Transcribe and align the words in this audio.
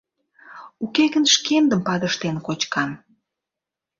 Уке 0.83 1.05
гын 1.13 1.25
шкендым 1.33 1.81
падыштен 1.87 2.35
кочкам! 2.45 2.89